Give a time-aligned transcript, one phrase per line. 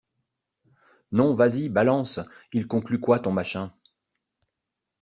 [1.11, 2.19] Non, vas-y balance,
[2.53, 3.71] il conclut quoi ton machin?